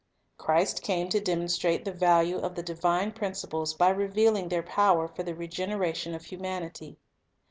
[0.39, 5.21] Christ came to demonstrate the value of the divine principles by revealing their power for
[5.21, 6.97] the regeneration of humanity.